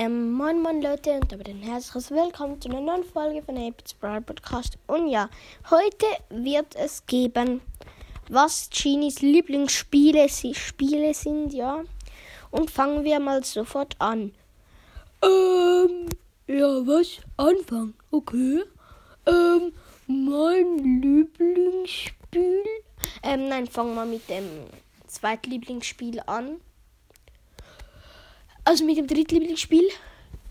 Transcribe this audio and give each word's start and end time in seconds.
Ähm, 0.00 0.30
moin 0.30 0.62
moin 0.62 0.80
Leute 0.80 1.10
und 1.14 1.32
damit 1.32 1.48
ein 1.48 1.60
herzliches 1.60 2.12
Willkommen 2.12 2.60
zu 2.60 2.68
einer 2.68 2.80
neuen 2.80 3.02
Folge 3.02 3.42
von 3.42 3.56
Apits 3.56 3.94
Brawl 3.94 4.20
Podcast. 4.20 4.78
Und 4.86 5.08
ja, 5.08 5.28
heute 5.70 6.06
wird 6.30 6.76
es 6.76 7.04
geben, 7.06 7.60
was 8.28 8.70
Genies 8.70 9.22
Lieblingsspiele 9.22 10.28
Spiele 10.28 11.12
sind, 11.14 11.52
ja. 11.52 11.82
Und 12.52 12.70
fangen 12.70 13.02
wir 13.02 13.18
mal 13.18 13.42
sofort 13.42 13.96
an. 13.98 14.30
Ähm, 15.20 16.08
ja, 16.46 16.86
was? 16.86 17.18
Anfang, 17.36 17.94
okay. 18.12 18.62
Ähm, 19.26 19.72
mein 20.06 21.02
Lieblingsspiel? 21.02 22.62
Ähm, 23.24 23.48
nein, 23.48 23.66
fangen 23.66 23.96
wir 23.96 24.04
mit 24.04 24.30
dem 24.30 24.46
Zweitlieblingsspiel 25.08 26.20
an. 26.26 26.60
Also 28.68 28.84
mit 28.84 28.98
dem 28.98 29.06
Drittlieblingsspiel? 29.06 29.88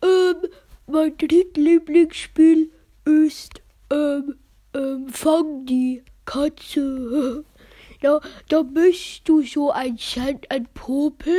Ähm, 0.00 0.48
mein 0.86 1.18
Drittlieblingsspiel 1.18 2.70
ist, 3.04 3.60
ähm, 3.92 4.38
ähm, 4.72 5.08
Fang 5.10 5.66
die 5.66 6.02
Katze. 6.24 7.44
Da, 8.00 8.20
da 8.48 8.62
bist 8.62 9.22
du 9.24 9.42
so 9.42 9.72
ein 9.72 9.98
Sand, 9.98 10.48
ein 10.52 10.68
Popel 10.72 11.36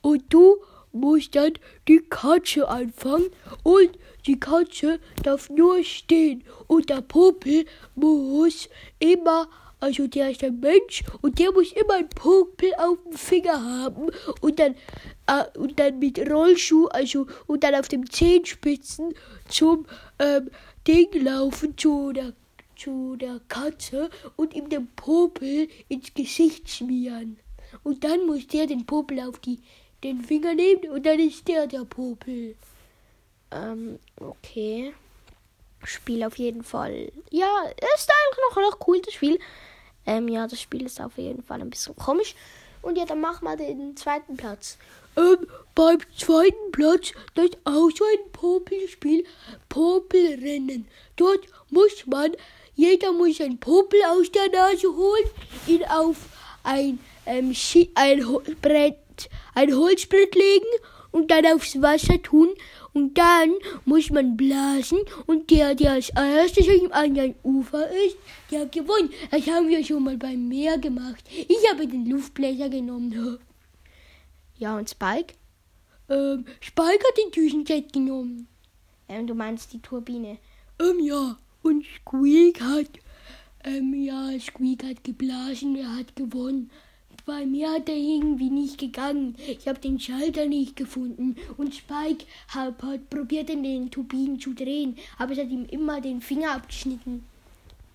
und 0.00 0.24
du 0.30 0.56
musst 0.92 1.36
dann 1.36 1.52
die 1.86 2.00
Katze 2.08 2.66
einfangen 2.66 3.28
und 3.62 3.90
die 4.26 4.40
Katze 4.40 4.98
darf 5.22 5.50
nur 5.50 5.84
stehen 5.84 6.42
und 6.68 6.88
der 6.88 7.02
Popel 7.02 7.66
muss 7.94 8.70
immer 8.98 9.46
also 9.80 10.06
der 10.06 10.30
ist 10.30 10.44
ein 10.44 10.60
Mensch 10.60 11.02
und 11.22 11.38
der 11.38 11.52
muss 11.52 11.72
immer 11.72 11.94
einen 11.94 12.08
Popel 12.10 12.72
auf 12.78 12.98
dem 13.02 13.12
Finger 13.12 13.62
haben 13.62 14.10
und 14.40 14.58
dann 14.58 14.74
äh, 15.26 15.58
und 15.58 15.78
dann 15.80 15.98
mit 15.98 16.18
Rollschuh, 16.30 16.86
also 16.88 17.26
und 17.46 17.64
dann 17.64 17.74
auf 17.74 17.88
den 17.88 18.08
Zehenspitzen 18.08 19.14
zum 19.48 19.86
ähm, 20.18 20.50
Ding 20.86 21.08
laufen 21.22 21.76
zu 21.76 22.12
der 22.12 22.34
zu 22.76 23.16
der 23.16 23.40
Katze 23.48 24.08
und 24.36 24.54
ihm 24.54 24.68
den 24.68 24.86
Popel 24.96 25.68
ins 25.88 26.14
Gesicht 26.14 26.70
schmieren. 26.70 27.38
Und 27.82 28.04
dann 28.04 28.26
muss 28.26 28.46
der 28.46 28.66
den 28.66 28.86
Popel 28.86 29.20
auf 29.20 29.38
die, 29.38 29.60
den 30.02 30.22
Finger 30.22 30.54
nehmen 30.54 30.90
und 30.90 31.04
dann 31.04 31.18
ist 31.18 31.46
der 31.46 31.66
der 31.66 31.84
Popel. 31.84 32.56
Ähm, 33.50 33.98
okay. 34.18 34.94
Spiel 35.84 36.22
auf 36.24 36.36
jeden 36.36 36.62
Fall. 36.62 37.10
Ja, 37.30 37.62
ist 37.94 38.10
eigentlich 38.10 38.44
noch, 38.50 38.70
noch 38.70 38.88
cool, 38.88 39.00
das 39.00 39.14
Spiel. 39.14 39.38
Ähm, 40.10 40.26
ja, 40.26 40.48
das 40.48 40.60
Spiel 40.60 40.86
ist 40.86 41.00
auf 41.00 41.18
jeden 41.18 41.44
Fall 41.44 41.60
ein 41.60 41.70
bisschen 41.70 41.94
komisch. 41.94 42.34
Und 42.82 42.98
ja, 42.98 43.04
dann 43.04 43.20
machen 43.20 43.44
wir 43.44 43.56
den 43.56 43.96
zweiten 43.96 44.36
Platz. 44.36 44.76
Ähm, 45.16 45.46
beim 45.76 45.98
zweiten 46.16 46.72
Platz, 46.72 47.12
das 47.36 47.44
ist 47.44 47.58
auch 47.62 47.90
so 47.90 48.04
ein 48.04 48.32
Popelspiel, 48.32 49.24
Popelrennen. 49.68 50.88
Dort 51.14 51.46
muss 51.68 52.06
man, 52.06 52.32
jeder 52.74 53.12
muss 53.12 53.40
ein 53.40 53.60
Popel 53.60 54.00
aus 54.08 54.32
der 54.32 54.50
Nase 54.50 54.88
holen, 54.88 55.30
ihn 55.68 55.84
auf 55.84 56.16
ein, 56.64 56.98
ähm, 57.26 57.54
ein 57.94 58.26
Brett, 58.60 59.30
ein 59.54 59.76
Holzbrett 59.76 60.34
legen 60.34 60.66
und 61.12 61.30
dann 61.30 61.46
aufs 61.46 61.80
Wasser 61.80 62.20
tun 62.20 62.48
und 62.92 63.16
dann 63.16 63.52
muss 63.84 64.10
man 64.10 64.36
blasen 64.36 64.98
und 65.26 65.50
der, 65.50 65.74
der 65.74 65.92
als 65.92 66.10
erstes 66.10 66.68
am 66.68 66.92
anderen 66.92 67.34
Ufer 67.42 67.88
ist, 67.90 68.16
der 68.50 68.60
hat 68.60 68.72
gewonnen. 68.72 69.10
Das 69.30 69.46
haben 69.46 69.68
wir 69.68 69.84
schon 69.84 70.04
mal 70.04 70.16
beim 70.16 70.48
Meer 70.48 70.78
gemacht. 70.78 71.24
Ich 71.30 71.70
habe 71.70 71.86
den 71.86 72.06
Luftbläser 72.06 72.68
genommen. 72.68 73.38
Ja, 74.58 74.76
und 74.76 74.90
Spike? 74.90 75.34
Ähm, 76.08 76.44
Spike 76.60 77.04
hat 77.06 77.18
den 77.18 77.30
Düsenjet 77.30 77.92
genommen. 77.92 78.48
Ähm, 79.08 79.26
du 79.26 79.34
meinst 79.34 79.72
die 79.72 79.80
Turbine? 79.80 80.38
Ähm, 80.80 81.00
ja. 81.00 81.38
Und 81.62 81.84
Squeak 81.84 82.60
hat, 82.60 82.88
ähm, 83.64 83.94
ja, 83.94 84.30
Squeak 84.40 84.82
hat 84.82 85.04
geblasen, 85.04 85.76
er 85.76 85.94
hat 85.94 86.16
gewonnen 86.16 86.70
bei 87.24 87.46
mir 87.46 87.70
hat 87.70 87.88
er 87.88 87.96
irgendwie 87.96 88.50
nicht 88.50 88.78
gegangen. 88.78 89.36
Ich 89.46 89.66
habe 89.68 89.78
den 89.78 89.98
Schalter 89.98 90.46
nicht 90.46 90.76
gefunden. 90.76 91.36
Und 91.56 91.74
Spike 91.74 92.24
hat, 92.48 92.82
hat 92.82 93.10
probiert, 93.10 93.48
den 93.48 93.90
Turbinen 93.90 94.38
zu 94.40 94.54
drehen, 94.54 94.96
aber 95.18 95.32
es 95.32 95.38
hat 95.38 95.48
ihm 95.48 95.66
immer 95.66 96.00
den 96.00 96.20
Finger 96.20 96.52
abgeschnitten. 96.52 97.24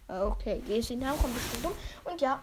Okay, 0.07 0.61
wir 0.67 0.83
sind 0.83 1.03
auch 1.03 1.23
ein 1.23 1.33
bisschen 1.33 1.63
dumm. 1.63 1.71
Und 2.03 2.21
ja. 2.21 2.41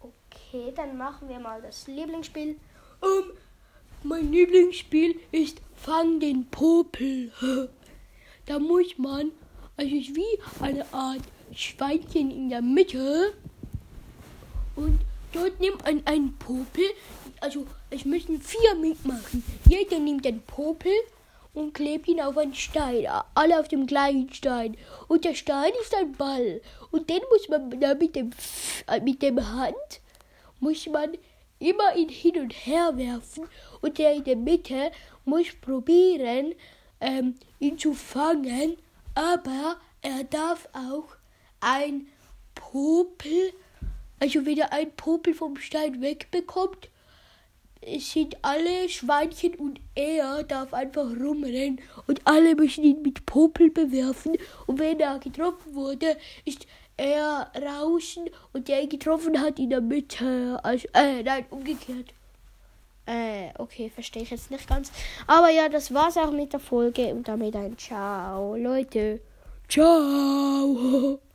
Okay, 0.00 0.72
dann 0.74 0.96
machen 0.96 1.28
wir 1.28 1.38
mal 1.38 1.60
das 1.60 1.86
Lieblingsspiel. 1.86 2.56
Ähm, 3.02 3.32
mein 4.02 4.32
Lieblingsspiel 4.32 5.20
ist 5.30 5.60
Fang 5.74 6.20
den 6.20 6.46
Popel. 6.46 7.30
da 8.46 8.58
muss 8.58 8.96
man, 8.98 9.30
also 9.76 9.94
ist 9.94 10.14
wie 10.14 10.38
eine 10.60 10.84
Art 10.92 11.22
Schweinchen 11.54 12.30
in 12.30 12.48
der 12.48 12.62
Mitte. 12.62 13.34
Und 14.76 14.98
Dort 15.32 15.60
nimmt 15.60 15.84
man 15.84 16.06
einen 16.06 16.36
Popel. 16.38 16.84
Also 17.40 17.66
es 17.90 18.04
müssen 18.04 18.40
vier 18.40 18.74
mitmachen. 18.74 19.42
Jeder 19.68 19.98
nimmt 19.98 20.24
den 20.24 20.42
Popel 20.42 20.92
und 21.54 21.74
klebt 21.74 22.08
ihn 22.08 22.20
auf 22.20 22.36
einen 22.36 22.54
Stein. 22.54 23.06
Alle 23.34 23.58
auf 23.58 23.68
dem 23.68 23.86
gleichen 23.86 24.32
Stein. 24.32 24.76
Und 25.08 25.24
der 25.24 25.34
Stein 25.34 25.72
ist 25.80 25.94
ein 25.94 26.12
Ball. 26.12 26.60
Und 26.90 27.08
den 27.08 27.20
muss 27.30 27.48
man 27.48 27.80
dann 27.80 27.98
mit 27.98 28.16
dem, 28.16 28.30
äh, 28.86 29.00
mit 29.00 29.22
dem 29.22 29.46
Hand 29.54 30.00
muss 30.60 30.86
man 30.86 31.16
immer 31.58 31.96
ihn 31.96 32.08
hin 32.08 32.38
und 32.40 32.52
her 32.52 32.96
werfen. 32.96 33.44
Und 33.80 33.98
der 33.98 34.14
in 34.14 34.24
der 34.24 34.36
Mitte 34.36 34.90
muss 35.24 35.46
probieren, 35.60 36.54
ähm, 37.00 37.36
ihn 37.58 37.78
zu 37.78 37.94
fangen. 37.94 38.76
Aber 39.14 39.76
er 40.02 40.24
darf 40.24 40.68
auch 40.72 41.16
ein 41.60 42.06
Popel 42.54 43.52
also 44.20 44.46
wenn 44.46 44.58
er 44.58 44.72
einen 44.72 44.92
Popel 44.92 45.34
vom 45.34 45.56
Stein 45.56 46.00
wegbekommt, 46.00 46.88
sind 47.98 48.36
alle 48.42 48.88
Schweinchen 48.88 49.54
und 49.54 49.80
er 49.94 50.44
darf 50.44 50.74
einfach 50.74 51.06
rumrennen 51.06 51.80
und 52.06 52.20
alle 52.26 52.54
müssen 52.54 52.84
ihn 52.84 53.02
mit 53.02 53.24
Popel 53.24 53.70
bewerfen. 53.70 54.36
Und 54.66 54.78
wenn 54.78 55.00
er 55.00 55.18
getroffen 55.18 55.74
wurde, 55.74 56.16
ist 56.44 56.66
er 56.96 57.50
draußen 57.54 58.28
und 58.52 58.68
der 58.68 58.82
ihn 58.82 58.90
getroffen 58.90 59.40
hat 59.40 59.58
in 59.58 59.70
der 59.70 59.80
Mitte. 59.80 60.60
Also, 60.62 60.86
äh, 60.92 61.22
nein, 61.22 61.46
umgekehrt. 61.48 62.12
Äh, 63.06 63.48
okay, 63.56 63.90
verstehe 63.92 64.22
ich 64.22 64.30
jetzt 64.30 64.50
nicht 64.50 64.68
ganz. 64.68 64.92
Aber 65.26 65.50
ja, 65.50 65.68
das 65.68 65.92
war's 65.94 66.18
auch 66.18 66.32
mit 66.32 66.52
der 66.52 66.60
Folge 66.60 67.06
und 67.14 67.26
damit 67.26 67.56
ein 67.56 67.78
Ciao, 67.78 68.56
Leute. 68.56 69.20
Ciao. 69.68 71.18